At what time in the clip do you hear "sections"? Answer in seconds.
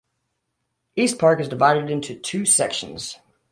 2.43-3.19